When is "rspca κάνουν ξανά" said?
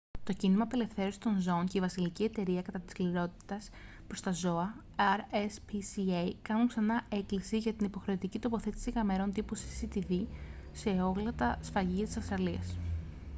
5.31-7.05